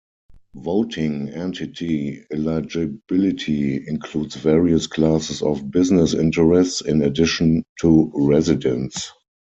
[0.55, 9.11] Voting entity eligibility includes various classes of business interests, in addition to residents.